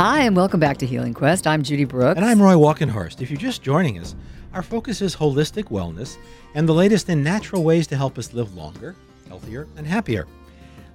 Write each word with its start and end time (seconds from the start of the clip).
Hi, 0.00 0.22
and 0.22 0.34
welcome 0.34 0.60
back 0.60 0.78
to 0.78 0.86
Healing 0.86 1.12
Quest. 1.12 1.46
I'm 1.46 1.62
Judy 1.62 1.84
Brooks. 1.84 2.16
And 2.16 2.24
I'm 2.24 2.40
Roy 2.40 2.54
Walkenhorst. 2.54 3.20
If 3.20 3.30
you're 3.30 3.38
just 3.38 3.60
joining 3.60 3.98
us, 3.98 4.16
our 4.54 4.62
focus 4.62 5.02
is 5.02 5.14
holistic 5.14 5.64
wellness 5.64 6.16
and 6.54 6.66
the 6.66 6.72
latest 6.72 7.10
in 7.10 7.22
natural 7.22 7.62
ways 7.62 7.86
to 7.88 7.98
help 7.98 8.16
us 8.16 8.32
live 8.32 8.54
longer, 8.54 8.96
healthier, 9.28 9.68
and 9.76 9.86
happier. 9.86 10.26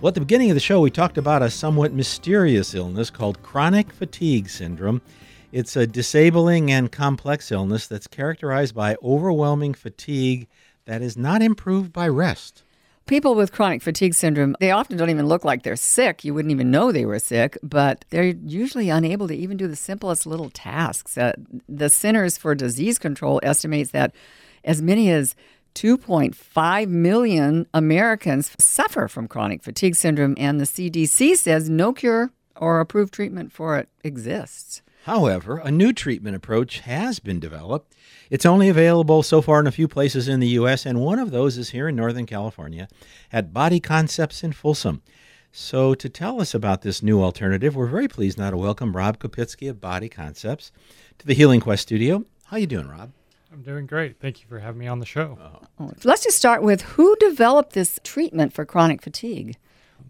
Well, 0.01 0.07
at 0.07 0.15
the 0.15 0.21
beginning 0.21 0.49
of 0.49 0.55
the 0.55 0.59
show, 0.59 0.81
we 0.81 0.89
talked 0.89 1.19
about 1.19 1.43
a 1.43 1.51
somewhat 1.51 1.93
mysterious 1.93 2.73
illness 2.73 3.11
called 3.11 3.43
chronic 3.43 3.93
fatigue 3.93 4.49
syndrome. 4.49 5.03
It's 5.51 5.75
a 5.75 5.85
disabling 5.85 6.71
and 6.71 6.91
complex 6.91 7.51
illness 7.51 7.85
that's 7.85 8.07
characterized 8.07 8.73
by 8.73 8.97
overwhelming 9.03 9.75
fatigue 9.75 10.47
that 10.85 11.03
is 11.03 11.15
not 11.15 11.43
improved 11.43 11.93
by 11.93 12.07
rest. 12.07 12.63
People 13.07 13.35
with 13.35 13.51
chronic 13.51 13.83
fatigue 13.83 14.15
syndrome, 14.15 14.55
they 14.59 14.71
often 14.71 14.97
don't 14.97 15.11
even 15.11 15.27
look 15.27 15.45
like 15.45 15.61
they're 15.61 15.75
sick. 15.75 16.23
You 16.25 16.33
wouldn't 16.33 16.51
even 16.51 16.71
know 16.71 16.91
they 16.91 17.05
were 17.05 17.19
sick, 17.19 17.55
but 17.61 18.03
they're 18.09 18.23
usually 18.23 18.89
unable 18.89 19.27
to 19.27 19.35
even 19.35 19.57
do 19.57 19.67
the 19.67 19.75
simplest 19.75 20.25
little 20.25 20.49
tasks. 20.49 21.15
Uh, 21.15 21.33
the 21.69 21.87
Centers 21.87 22.35
for 22.35 22.55
Disease 22.55 22.97
Control 22.97 23.39
estimates 23.43 23.91
that 23.91 24.15
as 24.63 24.81
many 24.81 25.11
as 25.11 25.35
2.5 25.75 26.87
million 26.87 27.67
Americans 27.75 28.51
suffer 28.57 29.07
from 29.07 29.27
chronic 29.27 29.61
fatigue 29.61 29.95
syndrome, 29.95 30.33
and 30.39 30.59
the 30.59 30.65
CDC 30.65 31.37
says 31.37 31.69
no 31.69 31.93
cure 31.93 32.31
or 32.55 32.79
approved 32.79 33.13
treatment 33.13 33.51
for 33.51 33.77
it 33.77 33.87
exists. 34.03 34.81
However, 35.05 35.59
a 35.59 35.69
new 35.69 35.93
treatment 35.93 36.35
approach 36.35 36.79
has 36.79 37.19
been 37.19 37.39
developed. 37.39 37.93
It's 38.31 38.43
only 38.43 38.69
available 38.69 39.21
so 39.21 39.39
far 39.39 39.59
in 39.59 39.67
a 39.67 39.71
few 39.71 39.87
places 39.87 40.27
in 40.27 40.39
the 40.39 40.47
U.S., 40.47 40.83
and 40.83 40.99
one 40.99 41.19
of 41.19 41.29
those 41.29 41.59
is 41.59 41.69
here 41.69 41.87
in 41.87 41.95
Northern 41.95 42.25
California 42.25 42.87
at 43.31 43.53
Body 43.53 43.79
Concepts 43.79 44.43
in 44.43 44.51
Folsom. 44.51 45.03
So, 45.51 45.93
to 45.93 46.09
tell 46.09 46.41
us 46.41 46.55
about 46.55 46.81
this 46.81 47.03
new 47.03 47.21
alternative, 47.21 47.75
we're 47.75 47.85
very 47.85 48.07
pleased 48.07 48.39
now 48.39 48.49
to 48.49 48.57
welcome 48.57 48.97
Rob 48.97 49.19
Kopitsky 49.19 49.69
of 49.69 49.79
Body 49.79 50.09
Concepts 50.09 50.71
to 51.19 51.27
the 51.27 51.35
Healing 51.35 51.59
Quest 51.61 51.83
studio. 51.83 52.25
How 52.45 52.57
are 52.57 52.59
you 52.59 52.65
doing, 52.65 52.87
Rob? 52.87 53.11
I'm 53.53 53.61
doing 53.61 53.85
great. 53.85 54.19
Thank 54.19 54.41
you 54.41 54.47
for 54.47 54.57
having 54.57 54.79
me 54.79 54.87
on 54.87 54.97
the 54.97 55.05
show. 55.05 55.37
Oh, 55.79 55.91
let's 56.03 56.23
just 56.23 56.37
start 56.37 56.63
with 56.63 56.81
who 56.81 57.15
developed 57.17 57.73
this 57.73 57.99
treatment 58.03 58.53
for 58.53 58.65
chronic 58.65 59.03
fatigue? 59.03 59.55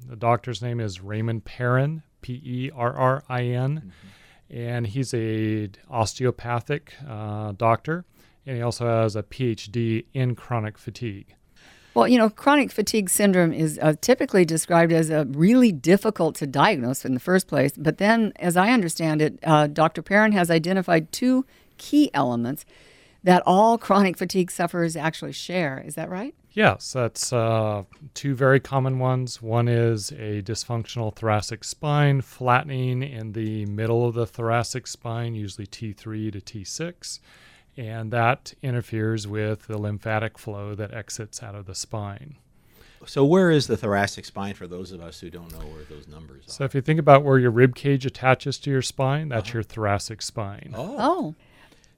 The 0.08 0.16
doctor's 0.16 0.62
name 0.62 0.80
is 0.80 1.02
Raymond 1.02 1.44
Perrin, 1.44 2.04
P 2.22 2.42
E 2.46 2.72
R 2.74 2.94
R 2.94 3.24
I 3.28 3.42
N, 3.42 3.78
mm-hmm. 3.80 3.90
And 4.50 4.88
he's 4.88 5.14
a 5.14 5.70
osteopathic 5.90 6.94
uh, 7.08 7.54
doctor, 7.54 8.06
and 8.46 8.58
he 8.58 8.62
also 8.62 8.88
has 8.88 9.16
a 9.16 9.24
PhD 9.24 10.06
in 10.14 10.36
chronic 10.36 10.78
fatigue. 10.78 11.36
Well, 11.96 12.10
you 12.10 12.18
know, 12.18 12.30
chronic 12.30 12.72
fatigue 12.74 13.10
syndrome 13.10 13.54
is 13.54 13.80
uh, 13.82 13.94
typically 14.02 14.44
described 14.44 14.92
as 14.92 15.10
a 15.10 15.26
really 15.30 15.72
difficult 15.72 16.36
to 16.36 16.48
diagnose 16.48 17.06
in 17.06 17.14
the 17.14 17.22
first 17.22 17.48
place. 17.48 17.72
But 17.78 18.00
then, 18.00 18.34
as 18.36 18.58
I 18.58 18.72
understand 18.72 19.22
it, 19.22 19.40
uh, 19.44 19.68
Dr. 19.68 20.02
Perrin 20.02 20.34
has 20.34 20.52
identified 20.52 21.14
two 21.14 21.46
key 21.78 22.12
elements 22.14 22.66
that 23.24 23.42
all 23.46 23.78
chronic 23.78 24.18
fatigue 24.18 24.52
sufferers 24.52 24.98
actually 24.98 25.32
share. 25.32 25.82
Is 25.86 25.96
that 25.96 26.10
right? 26.10 26.36
Yes, 26.56 26.94
that's 26.94 27.34
uh, 27.34 27.84
two 28.14 28.34
very 28.34 28.62
common 28.62 28.98
ones. 28.98 29.42
One 29.42 29.68
is 29.68 30.12
a 30.12 30.42
dysfunctional 30.42 31.14
thoracic 31.14 31.66
spine, 31.66 32.22
flattening 32.22 33.04
in 33.04 33.34
the 33.34 33.66
middle 33.66 34.08
of 34.08 34.14
the 34.16 34.26
thoracic 34.26 34.88
spine, 34.88 35.36
usually 35.36 35.68
T3 35.68 36.32
to 36.32 36.40
T6, 36.40 37.20
and 37.76 38.10
that 38.12 38.54
interferes 38.64 39.28
with 39.28 39.68
the 39.68 39.78
lymphatic 39.78 40.38
flow 40.38 40.76
that 40.76 40.94
exits 40.94 41.44
out 41.44 41.56
of 41.56 41.66
the 41.66 41.76
spine. 41.76 42.38
So, 43.06 43.26
where 43.26 43.52
is 43.52 43.68
the 43.68 43.76
thoracic 43.76 44.24
spine 44.24 44.54
for 44.54 44.66
those 44.66 44.94
of 44.94 45.02
us 45.02 45.20
who 45.20 45.30
don't 45.30 45.52
know 45.52 45.68
where 45.68 45.84
those 45.84 46.08
numbers 46.08 46.48
are? 46.48 46.52
So, 46.52 46.64
if 46.64 46.74
you 46.74 46.80
think 46.80 47.02
about 47.02 47.26
where 47.26 47.38
your 47.38 47.52
rib 47.52 47.76
cage 47.76 48.06
attaches 48.06 48.58
to 48.60 48.72
your 48.72 48.82
spine, 48.82 49.28
that's 49.28 49.52
your 49.54 49.62
thoracic 49.62 50.22
spine. 50.22 50.72
oh. 50.74 50.96
Oh, 50.98 51.36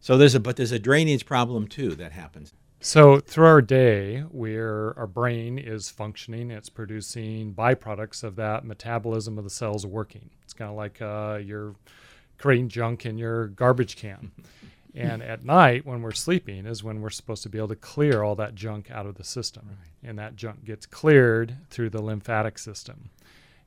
So 0.01 0.17
there's 0.17 0.33
a 0.33 0.39
but 0.39 0.55
there's 0.55 0.71
a 0.71 0.79
drainage 0.79 1.27
problem 1.27 1.67
too 1.67 1.93
that 1.95 2.13
happens. 2.13 2.53
So 2.79 3.19
through 3.19 3.47
our 3.47 3.61
day, 3.61 4.19
where 4.31 4.97
our 4.97 5.07
brain 5.07 5.57
is 5.57 5.89
functioning, 5.89 6.51
it's 6.51 6.69
producing 6.69 7.53
byproducts 7.53 8.23
of 8.23 8.35
that 8.35 8.65
metabolism 8.65 9.37
of 9.37 9.43
the 9.43 9.49
cells 9.49 9.85
working. 9.85 10.29
It's 10.43 10.53
kind 10.53 10.69
of 10.69 10.77
like 10.77 11.01
uh, 11.01 11.39
you're 11.43 11.75
creating 12.37 12.69
junk 12.69 13.05
in 13.05 13.17
your 13.17 13.47
garbage 13.47 13.95
can. 13.95 14.31
and 14.95 15.23
at 15.23 15.43
night, 15.43 15.85
when 15.85 16.03
we're 16.03 16.11
sleeping, 16.11 16.67
is 16.67 16.83
when 16.83 17.01
we're 17.01 17.09
supposed 17.09 17.43
to 17.43 17.49
be 17.49 17.57
able 17.57 17.67
to 17.69 17.75
clear 17.75 18.21
all 18.21 18.35
that 18.35 18.53
junk 18.53 18.91
out 18.91 19.07
of 19.07 19.15
the 19.15 19.23
system. 19.23 19.77
And 20.03 20.19
that 20.19 20.35
junk 20.35 20.63
gets 20.63 20.85
cleared 20.85 21.57
through 21.71 21.89
the 21.89 22.01
lymphatic 22.01 22.59
system. 22.59 23.09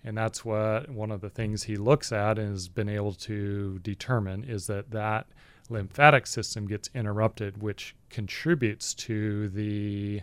And 0.05 0.17
that's 0.17 0.45
what 0.45 0.89
one 0.89 1.11
of 1.11 1.21
the 1.21 1.29
things 1.29 1.65
he 1.65 1.77
looks 1.77 2.13
at 2.13 2.39
and 2.39 2.53
has 2.53 2.69
been 2.69 2.89
able 2.89 3.13
to 3.15 3.81
determine 3.81 4.45
is 4.45 4.69
that 4.69 4.93
that 4.93 5.27
lymphatic 5.71 6.27
system 6.27 6.67
gets 6.67 6.91
interrupted, 6.95 7.63
which 7.63 7.95
contributes 8.11 8.93
to 8.95 9.49
the 9.49 10.23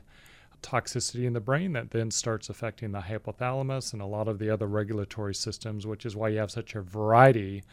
toxicity 0.62 1.26
in 1.26 1.34
the 1.34 1.40
brain 1.40 1.74
that 1.74 1.92
then 1.92 2.12
starts 2.12 2.50
affecting 2.50 2.92
the 2.92 3.00
hypothalamus 3.00 3.94
and 3.94 4.02
a 4.02 4.06
lot 4.06 4.28
of 4.28 4.40
the 4.40 4.50
other 4.50 4.68
regulatory 4.68 5.36
systems, 5.36 5.86
which 5.86 6.06
is 6.06 6.16
why 6.16 6.30
you 6.30 6.40
have 6.40 6.52
such 6.52 6.76
a 6.76 6.82
variety 6.82 7.64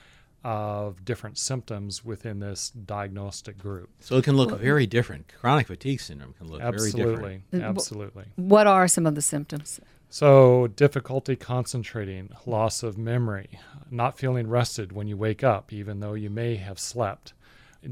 of 0.44 1.02
different 1.06 1.38
symptoms 1.38 2.04
within 2.04 2.38
this 2.38 2.70
diagnostic 2.70 3.56
group. 3.56 3.88
So 4.00 4.18
it 4.18 4.24
can 4.24 4.36
look 4.36 4.58
very 4.58 4.86
different. 4.86 5.32
Chronic 5.40 5.66
fatigue 5.66 6.00
syndrome 6.00 6.34
can 6.34 6.48
look 6.48 6.60
very 6.60 6.90
different. 6.92 6.92
Absolutely. 6.92 7.42
Uh, 7.52 7.62
Absolutely. 7.62 8.24
what 8.36 8.66
are 8.66 8.86
some 8.86 9.06
of 9.06 9.14
the 9.14 9.22
symptoms? 9.22 9.80
So, 10.10 10.68
difficulty 10.68 11.34
concentrating, 11.34 12.30
loss 12.46 12.84
of 12.84 12.96
memory, 12.96 13.58
not 13.90 14.16
feeling 14.16 14.48
rested 14.48 14.92
when 14.92 15.08
you 15.08 15.16
wake 15.16 15.42
up, 15.42 15.72
even 15.72 15.98
though 15.98 16.14
you 16.14 16.30
may 16.30 16.54
have 16.54 16.78
slept, 16.78 17.32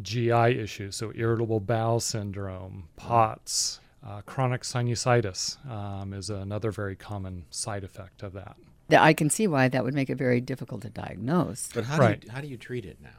GI 0.00 0.58
issues, 0.58 0.96
so 0.96 1.12
irritable 1.14 1.60
bowel 1.60 2.00
syndrome, 2.00 2.88
POTS, 2.96 3.80
uh, 4.06 4.20
chronic 4.22 4.62
sinusitis 4.62 5.64
um, 5.70 6.12
is 6.12 6.30
another 6.30 6.70
very 6.70 6.96
common 6.96 7.44
side 7.50 7.84
effect 7.84 8.22
of 8.22 8.32
that. 8.32 8.56
That 8.88 9.02
I 9.02 9.12
can 9.12 9.30
see 9.30 9.46
why 9.46 9.68
that 9.68 9.84
would 9.84 9.94
make 9.94 10.10
it 10.10 10.16
very 10.16 10.40
difficult 10.40 10.82
to 10.82 10.90
diagnose. 10.90 11.68
But 11.72 11.84
how 11.84 11.98
do 11.98 12.26
you 12.26 12.30
how 12.30 12.40
do 12.40 12.48
you 12.48 12.56
treat 12.56 12.84
it 12.84 12.98
now? 13.00 13.10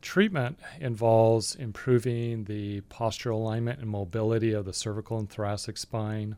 Treatment 0.00 0.58
involves 0.80 1.54
improving 1.54 2.44
the 2.44 2.80
postural 2.82 3.34
alignment 3.34 3.78
and 3.78 3.88
mobility 3.88 4.52
of 4.52 4.64
the 4.64 4.72
cervical 4.72 5.18
and 5.18 5.30
thoracic 5.30 5.76
spine, 5.76 6.36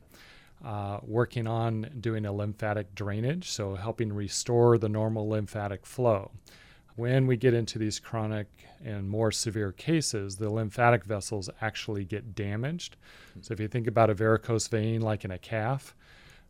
uh, 0.62 0.98
working 1.02 1.46
on 1.46 1.90
doing 1.98 2.26
a 2.26 2.32
lymphatic 2.32 2.94
drainage, 2.94 3.50
so 3.50 3.74
helping 3.74 4.12
restore 4.12 4.76
the 4.76 4.88
normal 4.88 5.28
lymphatic 5.28 5.86
flow. 5.86 6.30
When 6.96 7.26
we 7.26 7.36
get 7.36 7.54
into 7.54 7.78
these 7.78 7.98
chronic 7.98 8.46
and 8.84 9.08
more 9.08 9.32
severe 9.32 9.72
cases, 9.72 10.36
the 10.36 10.50
lymphatic 10.50 11.04
vessels 11.04 11.50
actually 11.60 12.04
get 12.04 12.36
damaged. 12.36 12.96
So, 13.40 13.52
if 13.52 13.58
you 13.58 13.66
think 13.66 13.88
about 13.88 14.10
a 14.10 14.14
varicose 14.14 14.68
vein 14.68 15.00
like 15.00 15.24
in 15.24 15.32
a 15.32 15.38
calf, 15.38 15.94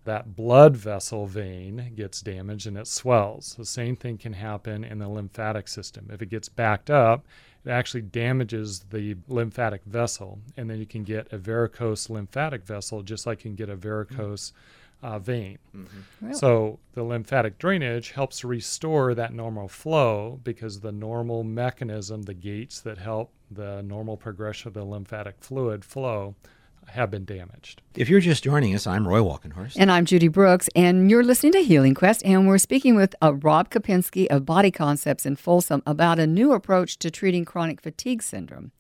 that 0.05 0.37
blood 0.37 0.77
vessel 0.77 1.27
vein 1.27 1.93
gets 1.97 2.21
damaged 2.21 2.67
and 2.67 2.77
it 2.77 2.87
swells. 2.87 3.55
The 3.57 3.65
same 3.65 3.97
thing 3.97 4.19
can 4.19 4.35
happen 4.35 4.85
in 4.85 4.99
the 4.99 5.09
lymphatic 5.09 5.67
system. 5.67 6.11
If 6.13 6.21
it 6.21 6.29
gets 6.29 6.51
backed 6.51 6.91
up, 6.91 7.27
it 7.65 7.71
actually 7.71 8.03
damages 8.03 8.81
the 8.91 9.17
lymphatic 9.29 9.83
vessel, 9.85 10.39
and 10.59 10.69
then 10.69 10.79
you 10.79 10.85
can 10.85 11.05
get 11.05 11.33
a 11.33 11.39
varicose 11.39 12.11
lymphatic 12.11 12.67
vessel, 12.67 13.03
just 13.03 13.27
like 13.27 13.45
you 13.45 13.51
can 13.51 13.57
get 13.57 13.71
a 13.71 13.77
varicose 13.77 14.53
uh, 15.05 15.19
vein. 15.19 15.59
Really? 16.21 16.35
So 16.35 16.79
the 16.95 17.03
lymphatic 17.03 17.59
drainage 17.59 18.13
helps 18.13 18.43
restore 18.43 19.15
that 19.15 19.35
normal 19.35 19.69
flow 19.69 20.41
because 20.43 20.81
the 20.81 20.93
normal 20.93 21.45
mechanism, 21.45 22.23
the 22.23 22.35
gates 22.35 22.81
that 22.81 22.97
help 22.97 23.31
the 23.51 23.83
normal 23.83 24.17
progression 24.17 24.69
of 24.69 24.75
the 24.75 24.83
lymphatic 24.83 25.37
fluid 25.41 25.85
flow, 25.85 26.35
have 26.89 27.11
been 27.11 27.27
damaged. 27.27 27.83
If 27.95 28.09
you're 28.09 28.21
just 28.21 28.45
joining 28.45 28.75
us, 28.75 28.87
I'm 28.87 29.07
Roy 29.07 29.21
Walkenhorst. 29.21 29.77
And 29.77 29.93
I'm 29.93 30.07
Judy 30.07 30.29
Brooks, 30.29 30.69
and 30.75 31.11
you're 31.11 31.23
listening 31.23 31.53
to 31.53 31.63
Healing 31.63 31.95
Quest, 31.95 32.23
and 32.25 32.47
we're 32.47 32.59
speaking 32.59 32.95
with 32.95 33.15
uh, 33.23 33.35
Rob 33.35 33.71
Kopinski 33.71 34.27
of 34.29 34.47
Body 34.47 34.71
Concepts 34.71 35.27
in 35.27 35.37
Folsom 35.37 35.83
about 35.87 36.19
a 36.19 36.27
new 36.27 36.53
approach 36.53 36.99
to 36.99 37.11
treating 37.11 37.45
chronic 37.45 37.83
fatigue 37.83 38.23
syndrome. 38.23 38.73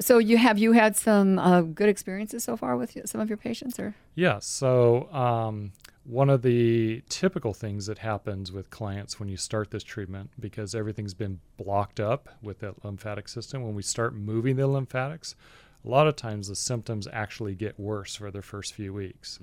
So, 0.00 0.18
you 0.18 0.38
have 0.38 0.58
you 0.58 0.72
had 0.72 0.96
some 0.96 1.38
uh, 1.38 1.62
good 1.62 1.88
experiences 1.88 2.42
so 2.44 2.56
far 2.56 2.76
with 2.76 2.96
some 3.04 3.20
of 3.20 3.28
your 3.28 3.38
patients, 3.38 3.78
or 3.78 3.94
Yes. 4.14 4.46
So, 4.46 5.12
um, 5.12 5.72
one 6.04 6.30
of 6.30 6.42
the 6.42 7.02
typical 7.08 7.52
things 7.52 7.86
that 7.86 7.98
happens 7.98 8.50
with 8.50 8.70
clients 8.70 9.20
when 9.20 9.28
you 9.28 9.36
start 9.36 9.70
this 9.70 9.84
treatment, 9.84 10.30
because 10.40 10.74
everything's 10.74 11.14
been 11.14 11.40
blocked 11.56 12.00
up 12.00 12.28
with 12.42 12.60
that 12.60 12.84
lymphatic 12.84 13.28
system, 13.28 13.62
when 13.62 13.74
we 13.74 13.82
start 13.82 14.14
moving 14.14 14.56
the 14.56 14.66
lymphatics, 14.66 15.36
a 15.84 15.88
lot 15.88 16.06
of 16.06 16.16
times 16.16 16.48
the 16.48 16.56
symptoms 16.56 17.06
actually 17.12 17.54
get 17.54 17.78
worse 17.78 18.16
for 18.16 18.30
the 18.30 18.42
first 18.42 18.74
few 18.74 18.92
weeks. 18.92 19.38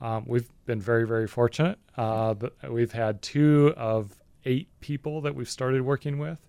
Um, 0.00 0.24
we've 0.26 0.48
been 0.64 0.80
very, 0.80 1.06
very 1.06 1.26
fortunate. 1.26 1.78
Uh, 1.96 2.34
we've 2.68 2.92
had 2.92 3.20
two 3.20 3.74
of 3.76 4.16
eight 4.44 4.68
people 4.80 5.20
that 5.22 5.34
we've 5.34 5.50
started 5.50 5.82
working 5.82 6.18
with 6.18 6.40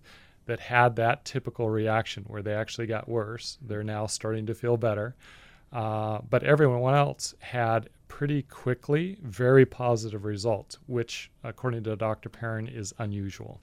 that 0.46 0.60
had 0.60 0.96
that 0.96 1.24
typical 1.24 1.68
reaction 1.70 2.24
where 2.26 2.42
they 2.42 2.54
actually 2.54 2.86
got 2.86 3.08
worse. 3.08 3.58
They're 3.62 3.84
now 3.84 4.06
starting 4.06 4.46
to 4.46 4.54
feel 4.54 4.76
better. 4.76 5.14
Uh, 5.72 6.18
but 6.28 6.42
everyone 6.42 6.94
else 6.94 7.34
had 7.38 7.88
pretty 8.08 8.42
quickly 8.42 9.16
very 9.22 9.64
positive 9.64 10.24
results, 10.24 10.78
which, 10.86 11.30
according 11.44 11.84
to 11.84 11.94
Dr. 11.94 12.28
Perrin, 12.28 12.66
is 12.66 12.92
unusual. 12.98 13.60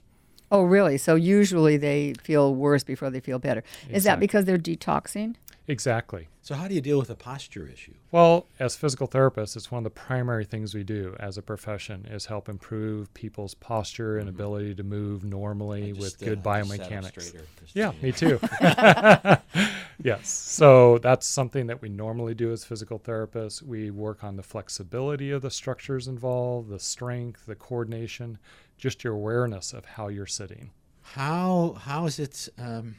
Oh, 0.50 0.62
really? 0.62 0.96
So 0.96 1.14
usually 1.14 1.76
they 1.76 2.14
feel 2.22 2.54
worse 2.54 2.82
before 2.82 3.10
they 3.10 3.20
feel 3.20 3.38
better. 3.38 3.62
Is 3.90 4.04
that 4.04 4.18
because 4.18 4.46
they're 4.46 4.56
detoxing? 4.56 5.34
Exactly. 5.68 6.28
So, 6.40 6.54
how 6.54 6.66
do 6.66 6.74
you 6.74 6.80
deal 6.80 6.98
with 6.98 7.10
a 7.10 7.14
posture 7.14 7.68
issue? 7.70 7.92
Well, 8.10 8.46
as 8.58 8.74
physical 8.74 9.06
therapists, 9.06 9.54
it's 9.54 9.70
one 9.70 9.80
of 9.80 9.84
the 9.84 9.90
primary 9.90 10.46
things 10.46 10.74
we 10.74 10.82
do 10.82 11.14
as 11.20 11.36
a 11.36 11.42
profession 11.42 12.06
is 12.10 12.24
help 12.24 12.48
improve 12.48 13.12
people's 13.12 13.52
posture 13.52 14.16
and 14.16 14.30
ability 14.30 14.74
to 14.76 14.82
move 14.82 15.24
normally 15.24 15.92
with 15.92 16.18
good 16.18 16.38
uh, 16.46 16.62
just 16.62 16.80
biomechanics. 16.80 17.34
Yeah, 17.74 17.92
me 18.00 18.12
too. 18.12 18.40
yes. 20.02 20.28
So 20.30 20.96
that's 20.98 21.26
something 21.26 21.66
that 21.66 21.82
we 21.82 21.90
normally 21.90 22.34
do 22.34 22.50
as 22.50 22.64
physical 22.64 22.98
therapists. 22.98 23.60
We 23.62 23.90
work 23.90 24.24
on 24.24 24.36
the 24.36 24.42
flexibility 24.42 25.30
of 25.32 25.42
the 25.42 25.50
structures 25.50 26.08
involved, 26.08 26.70
the 26.70 26.80
strength, 26.80 27.44
the 27.44 27.54
coordination, 27.54 28.38
just 28.78 29.04
your 29.04 29.12
awareness 29.12 29.74
of 29.74 29.84
how 29.84 30.08
you're 30.08 30.24
sitting. 30.24 30.70
How 31.02 31.76
how 31.78 32.06
is 32.06 32.18
it 32.18 32.48
um, 32.58 32.96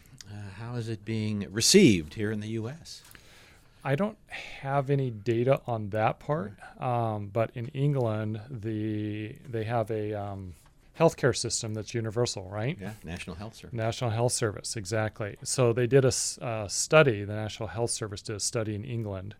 how 0.58 0.76
is 0.76 0.90
it 0.90 1.06
being 1.06 1.48
received 1.52 2.16
here 2.16 2.32
in 2.32 2.40
the 2.40 2.50
U.S.? 2.50 3.02
I 3.84 3.96
don't 3.96 4.18
have 4.30 4.90
any 4.90 5.10
data 5.10 5.62
on 5.66 5.90
that 5.92 6.20
part, 6.20 6.54
um, 6.80 7.28
but 7.28 7.52
in 7.54 7.68
England, 7.70 8.42
the 8.50 9.36
they 9.48 9.64
have 9.64 9.90
a 9.90 10.14
um, 10.14 10.54
healthcare 11.00 11.36
system 11.36 11.74
that's 11.74 11.94
universal, 11.94 12.44
right? 12.50 12.78
Yeah, 12.80 12.92
National 13.06 13.38
Health 13.38 13.56
Service. 13.56 13.74
National 13.74 14.10
Health 14.10 14.34
Service, 14.34 14.76
exactly. 14.76 15.38
So 15.44 15.72
they 15.72 15.88
did 15.88 16.04
a, 16.04 16.12
uh, 16.42 16.68
study, 16.68 17.24
the 17.24 17.36
National 17.36 17.70
Health 17.70 17.92
Service 17.92 18.22
did 18.22 18.36
a 18.36 18.40
study 18.40 18.76
in 18.76 18.84
England, 18.84 19.36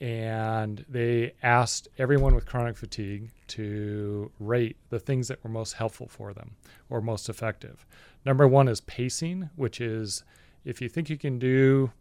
and 0.00 0.84
they 0.88 1.32
asked 1.42 1.88
everyone 1.98 2.34
with 2.34 2.46
chronic 2.46 2.76
fatigue 2.76 3.30
to 3.48 4.30
rate 4.38 4.76
the 4.90 4.98
things 4.98 5.28
that 5.28 5.42
were 5.42 5.50
most 5.50 5.74
helpful 5.74 6.06
for 6.06 6.32
them 6.32 6.52
or 6.90 7.00
most 7.00 7.28
effective. 7.28 7.86
Number 8.24 8.46
one 8.46 8.68
is 8.68 8.80
pacing, 8.82 9.50
which 9.56 9.80
is 9.80 10.22
if 10.64 10.80
you 10.80 10.88
think 10.88 11.08
you 11.08 11.16
can 11.16 11.38
do 11.38 11.92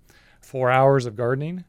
four 0.41 0.69
hours 0.69 1.05
of 1.05 1.15
gardening, 1.15 1.63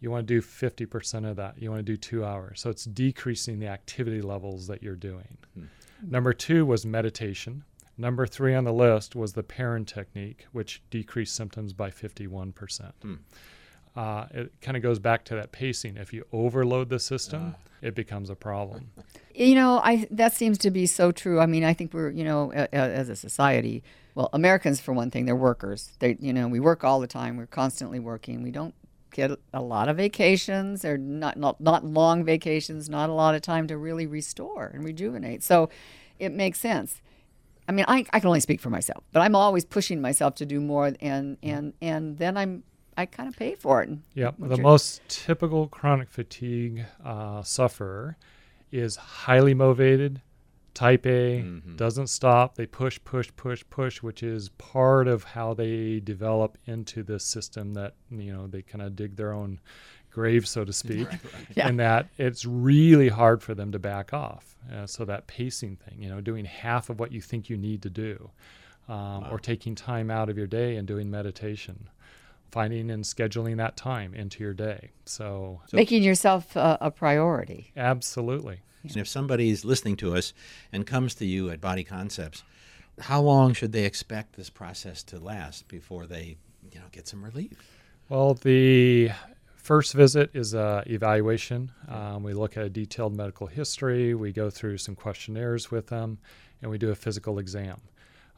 you 0.00 0.10
want 0.10 0.26
to 0.26 0.34
do 0.34 0.42
50% 0.42 1.30
of 1.30 1.36
that. 1.36 1.54
You 1.62 1.70
want 1.70 1.78
to 1.78 1.92
do 1.92 1.96
two 1.96 2.24
hours. 2.24 2.60
So 2.60 2.68
it's 2.68 2.84
decreasing 2.84 3.60
the 3.60 3.68
activity 3.68 4.20
levels 4.20 4.66
that 4.66 4.82
you're 4.82 4.96
doing. 4.96 5.38
Hmm. 5.54 5.64
Number 6.02 6.32
two 6.32 6.66
was 6.66 6.84
meditation. 6.84 7.64
Number 7.96 8.26
three 8.26 8.54
on 8.54 8.64
the 8.64 8.72
list 8.72 9.14
was 9.14 9.32
the 9.32 9.44
Perrin 9.44 9.84
technique, 9.84 10.46
which 10.50 10.82
decreased 10.90 11.36
symptoms 11.36 11.72
by 11.72 11.90
51%. 11.90 12.92
Uh, 13.94 14.26
it 14.30 14.52
kind 14.60 14.76
of 14.76 14.82
goes 14.82 14.98
back 14.98 15.24
to 15.26 15.34
that 15.34 15.52
pacing. 15.52 15.96
If 15.96 16.12
you 16.12 16.24
overload 16.32 16.88
the 16.88 16.98
system, 16.98 17.54
it 17.82 17.94
becomes 17.94 18.30
a 18.30 18.36
problem. 18.36 18.90
You 19.34 19.54
know, 19.54 19.80
I 19.82 20.06
that 20.10 20.34
seems 20.34 20.58
to 20.58 20.70
be 20.70 20.84
so 20.84 21.10
true. 21.10 21.40
I 21.40 21.46
mean, 21.46 21.64
I 21.64 21.72
think 21.72 21.94
we're, 21.94 22.10
you 22.10 22.22
know, 22.22 22.52
a, 22.52 22.64
a, 22.64 22.76
as 22.76 23.08
a 23.08 23.16
society, 23.16 23.82
well, 24.14 24.28
Americans 24.34 24.78
for 24.78 24.92
one 24.92 25.10
thing, 25.10 25.24
they're 25.24 25.34
workers. 25.34 25.92
They, 26.00 26.18
you 26.20 26.34
know, 26.34 26.48
we 26.48 26.60
work 26.60 26.84
all 26.84 27.00
the 27.00 27.06
time. 27.06 27.38
We're 27.38 27.46
constantly 27.46 27.98
working. 27.98 28.42
We 28.42 28.50
don't 28.50 28.74
get 29.10 29.30
a 29.54 29.62
lot 29.62 29.88
of 29.88 29.96
vacations 29.96 30.84
or 30.84 30.98
not 30.98 31.38
not 31.38 31.62
not 31.62 31.82
long 31.82 32.26
vacations, 32.26 32.90
not 32.90 33.08
a 33.08 33.14
lot 33.14 33.34
of 33.34 33.40
time 33.40 33.66
to 33.68 33.78
really 33.78 34.06
restore 34.06 34.66
and 34.66 34.84
rejuvenate. 34.84 35.42
So, 35.42 35.70
it 36.18 36.30
makes 36.30 36.60
sense. 36.60 37.00
I 37.66 37.72
mean, 37.72 37.86
I, 37.88 38.04
I 38.12 38.20
can 38.20 38.26
only 38.26 38.40
speak 38.40 38.60
for 38.60 38.68
myself, 38.68 39.02
but 39.12 39.20
I'm 39.20 39.34
always 39.34 39.64
pushing 39.64 40.02
myself 40.02 40.34
to 40.36 40.44
do 40.44 40.60
more, 40.60 40.92
and 41.00 41.38
and 41.42 41.72
and 41.80 42.18
then 42.18 42.36
I'm 42.36 42.64
I 42.96 43.06
kind 43.06 43.28
of 43.28 43.36
pay 43.36 43.54
for 43.54 43.82
it. 43.82 43.90
Yep. 44.14 44.34
What's 44.38 44.50
The 44.50 44.56
your- 44.56 44.62
most 44.62 45.00
typical 45.08 45.68
chronic 45.68 46.10
fatigue 46.10 46.84
uh, 47.04 47.42
sufferer 47.42 48.16
is 48.70 48.96
highly 48.96 49.54
motivated, 49.54 50.20
type 50.74 51.06
A, 51.06 51.42
doesn't 51.76 52.06
stop. 52.08 52.54
They 52.54 52.66
push, 52.66 52.98
push, 53.04 53.30
push, 53.36 53.62
push, 53.70 54.02
which 54.02 54.22
is 54.22 54.48
part 54.50 55.08
of 55.08 55.24
how 55.24 55.54
they 55.54 56.00
develop 56.00 56.56
into 56.66 57.02
this 57.02 57.24
system 57.24 57.72
that, 57.74 57.94
you 58.10 58.32
know, 58.32 58.46
they 58.46 58.62
kind 58.62 58.82
of 58.82 58.96
dig 58.96 59.16
their 59.16 59.32
own 59.32 59.60
grave, 60.10 60.46
so 60.46 60.64
to 60.64 60.72
speak, 60.72 61.08
Yeah. 61.56 61.68
and 61.68 61.78
that 61.80 62.08
it's 62.18 62.44
really 62.44 63.08
hard 63.08 63.42
for 63.42 63.54
them 63.54 63.72
to 63.72 63.78
back 63.78 64.12
off. 64.12 64.54
Uh, 64.72 64.86
so 64.86 65.04
that 65.06 65.26
pacing 65.26 65.76
thing, 65.76 66.02
you 66.02 66.08
know, 66.08 66.20
doing 66.20 66.44
half 66.44 66.88
of 66.90 67.00
what 67.00 67.10
you 67.12 67.20
think 67.20 67.48
you 67.50 67.56
need 67.56 67.82
to 67.82 67.90
do, 67.90 68.30
um, 68.88 69.26
or 69.30 69.38
taking 69.38 69.74
time 69.74 70.10
out 70.10 70.28
of 70.28 70.36
your 70.38 70.46
day 70.46 70.76
and 70.76 70.86
doing 70.86 71.10
meditation, 71.10 71.88
finding 72.52 72.90
and 72.90 73.02
scheduling 73.02 73.56
that 73.56 73.76
time 73.76 74.14
into 74.14 74.44
your 74.44 74.52
day. 74.54 74.90
So, 75.06 75.62
Making 75.72 76.02
yourself 76.04 76.56
uh, 76.56 76.76
a 76.80 76.90
priority. 76.90 77.72
absolutely. 77.76 78.60
And 78.84 78.96
if 78.96 79.08
somebody's 79.08 79.64
listening 79.64 79.96
to 79.98 80.14
us 80.16 80.32
and 80.72 80.86
comes 80.86 81.14
to 81.16 81.24
you 81.26 81.50
at 81.50 81.60
Body 81.60 81.84
Concepts, 81.84 82.42
how 83.00 83.20
long 83.22 83.54
should 83.54 83.72
they 83.72 83.84
expect 83.84 84.34
this 84.36 84.50
process 84.50 85.02
to 85.04 85.18
last 85.18 85.68
before 85.68 86.06
they, 86.06 86.36
you 86.72 86.80
know, 86.80 86.86
get 86.90 87.06
some 87.08 87.24
relief? 87.24 87.52
Well, 88.08 88.34
the 88.34 89.10
first 89.54 89.94
visit 89.94 90.30
is 90.34 90.52
a 90.52 90.82
evaluation. 90.86 91.70
Um, 91.88 92.24
we 92.24 92.34
look 92.34 92.56
at 92.56 92.64
a 92.64 92.68
detailed 92.68 93.14
medical 93.14 93.46
history. 93.46 94.14
We 94.14 94.32
go 94.32 94.50
through 94.50 94.78
some 94.78 94.96
questionnaires 94.96 95.70
with 95.70 95.86
them, 95.86 96.18
and 96.60 96.70
we 96.70 96.76
do 96.76 96.90
a 96.90 96.96
physical 96.96 97.38
exam. 97.38 97.80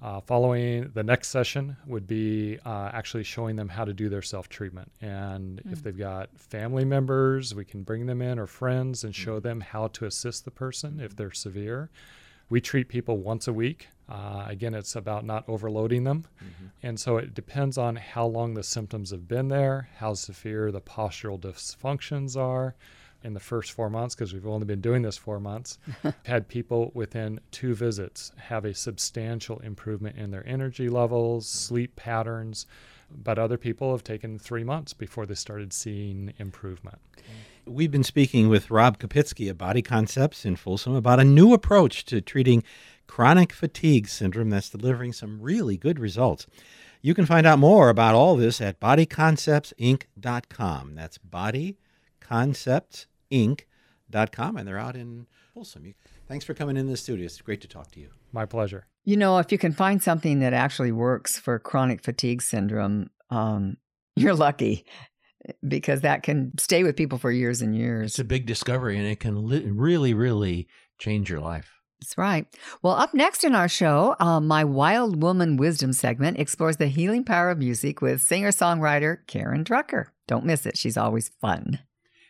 Uh, 0.05 0.21
following 0.21 0.91
the 0.93 1.03
next 1.03 1.29
session 1.29 1.75
would 1.87 2.07
be 2.07 2.59
uh, 2.67 2.91
actually 2.93 3.25
showing 3.25 3.57
them 3.57 3.71
how 3.71 3.87
to 3.87 3.95
do 3.95 4.11
their 4.11 4.21
self 4.21 4.51
treatment. 4.51 4.93
And 5.01 5.63
if 5.71 5.83
they've 5.83 5.97
got 5.97 6.29
family 6.39 6.85
members, 6.85 7.55
we 7.55 7.65
can 7.65 7.85
bring 7.85 8.05
them 8.05 8.21
in 8.21 8.39
or 8.39 8.47
friends 8.47 9.03
and 9.05 9.15
show 9.15 9.41
them 9.41 9.63
how 9.63 9.87
to 9.89 10.05
assist 10.05 10.45
the 10.45 10.51
person 10.51 11.01
if 11.01 11.17
they're 11.17 11.33
severe. 11.33 11.89
We 12.51 12.61
treat 12.61 12.89
people 12.91 13.17
once 13.17 13.49
a 13.49 13.53
week. 13.55 13.89
Uh, 14.07 14.45
again, 14.47 14.75
it's 14.75 14.95
about 14.95 15.25
not 15.25 15.49
overloading 15.49 16.05
them. 16.05 16.27
And 16.83 17.01
so 17.01 17.17
it 17.17 17.33
depends 17.33 17.79
on 17.79 17.97
how 17.97 18.27
long 18.27 18.53
the 18.53 18.63
symptoms 18.63 19.11
have 19.11 19.27
been 19.27 19.49
there, 19.49 19.89
how 19.97 20.13
severe 20.13 20.71
the 20.71 20.83
postural 20.83 21.41
dysfunctions 21.41 22.37
are. 22.37 22.75
In 23.25 23.33
the 23.33 23.41
first 23.41 23.73
four 23.73 23.89
months, 23.89 24.15
because 24.15 24.35
we've 24.35 24.47
only 24.47 24.67
been 24.67 24.83
doing 24.83 25.01
this 25.01 25.17
four 25.17 25.41
months, 25.41 25.79
had 26.27 26.47
people 26.47 26.93
within 26.95 27.41
two 27.51 27.75
visits 27.75 28.33
have 28.37 28.67
a 28.67 28.75
substantial 28.75 29.59
improvement 29.61 30.19
in 30.19 30.31
their 30.31 30.47
energy 30.47 30.91
levels, 30.91 31.49
sleep 31.49 31.97
patterns. 31.97 32.67
But 33.11 33.39
other 33.39 33.57
people 33.57 33.93
have 33.93 34.05
taken 34.05 34.39
three 34.39 34.65
months 34.65 34.93
before 34.93 35.25
they 35.25 35.35
started 35.35 35.73
seeing 35.73 36.35
improvement. 36.39 36.99
We've 37.67 37.91
been 37.91 38.05
speaking 38.05 38.51
with 38.51 38.71
Rob 38.71 38.99
Kapitsky 38.99 39.51
of 39.51 39.57
Body 39.57 39.81
Concepts 39.81 40.45
in 40.45 40.57
Folsom 40.57 40.95
about 40.95 41.19
a 41.19 41.25
new 41.25 41.55
approach 41.55 42.05
to 42.07 42.21
treating 42.21 42.63
chronic 43.07 43.55
fatigue 43.55 44.07
syndrome 44.09 44.51
that's 44.51 44.69
delivering 44.69 45.15
some 45.15 45.41
really 45.41 45.79
good 45.79 45.99
results. 45.99 46.47
You 47.01 47.15
can 47.15 47.25
find 47.25 47.47
out 47.47 47.59
more 47.59 47.89
about 47.89 48.15
all 48.15 48.37
this 48.37 48.61
at 48.61 48.81
bodyconceptsinc.com. 48.81 50.95
That's 50.95 51.19
bodyconceptsinc.com, 51.19 53.07
and 54.57 54.67
they're 54.69 54.79
out 54.79 54.97
in 54.97 55.27
Folsom. 55.55 55.87
You- 55.87 55.95
Thanks 56.29 56.45
for 56.45 56.55
coming 56.55 56.77
in 56.77 56.87
the 56.87 56.97
studio. 56.97 57.27
It's 57.27 57.41
great 57.41 57.61
to 57.63 57.69
talk 57.69 57.91
to 57.93 58.01
you. 58.01 58.09
My 58.33 58.47
pleasure. 58.47 58.87
You 59.05 59.17
know, 59.17 59.39
if 59.39 59.53
you 59.53 59.59
can 59.59 59.73
find 59.73 60.03
something 60.03 60.41
that 60.41 60.53
actually 60.55 60.93
works 60.93 61.39
for 61.39 61.59
chronic 61.59 62.03
fatigue 62.03 62.41
syndrome, 62.43 63.11
um, 63.31 63.77
you're 64.17 64.35
lucky 64.35 64.87
because 65.67 66.01
that 66.01 66.23
can 66.23 66.57
stay 66.59 66.83
with 66.83 66.97
people 66.97 67.19
for 67.19 67.31
years 67.31 67.61
and 67.61 67.77
years. 67.77 68.13
It's 68.13 68.19
a 68.19 68.25
big 68.25 68.47
discovery, 68.47 68.97
and 68.97 69.07
it 69.07 69.21
can 69.21 69.47
li- 69.47 69.69
really, 69.71 70.15
really 70.15 70.67
change 70.99 71.29
your 71.29 71.41
life. 71.41 71.71
That's 72.01 72.17
right. 72.17 72.47
Well, 72.83 72.95
up 72.95 73.13
next 73.15 73.45
in 73.45 73.55
our 73.55 73.69
show, 73.69 74.17
uh, 74.21 74.41
my 74.41 74.65
Wild 74.65 75.23
Woman 75.23 75.57
Wisdom 75.57 75.93
segment 75.93 76.39
explores 76.39 76.77
the 76.79 76.87
healing 76.89 77.25
power 77.25 77.51
of 77.51 77.59
music 77.59 78.01
with 78.01 78.23
singer 78.23 78.51
songwriter 78.51 79.19
Karen 79.27 79.65
Drucker. 79.65 80.07
Don't 80.27 80.45
miss 80.47 80.65
it. 80.67 80.77
She's 80.79 80.97
always 80.97 81.29
fun. 81.41 81.81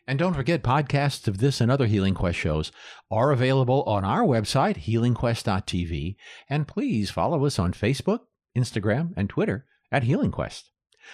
And 0.06 0.18
don't 0.18 0.34
forget, 0.34 0.62
podcasts 0.62 1.26
of 1.28 1.38
this 1.38 1.60
and 1.60 1.70
other 1.70 1.86
Healing 1.86 2.14
Quest 2.14 2.38
shows 2.38 2.70
are 3.10 3.30
available 3.30 3.82
on 3.84 4.04
our 4.04 4.22
website, 4.22 4.84
healingquest.tv. 4.84 6.16
And 6.48 6.68
please 6.68 7.10
follow 7.10 7.44
us 7.46 7.58
on 7.58 7.72
Facebook, 7.72 8.20
Instagram, 8.56 9.12
and 9.16 9.30
Twitter 9.30 9.66
at 9.90 10.04
Healing 10.04 10.30
Quest. 10.30 10.70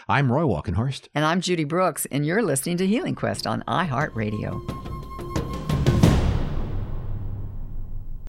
I'm 0.08 0.32
Roy 0.32 0.42
Walkenhorst. 0.42 1.08
And 1.14 1.24
I'm 1.24 1.40
Judy 1.40 1.64
Brooks, 1.64 2.06
and 2.06 2.26
you're 2.26 2.42
listening 2.42 2.76
to 2.78 2.86
Healing 2.86 3.14
Quest 3.14 3.46
on 3.46 3.62
iHeartRadio. 3.68 4.99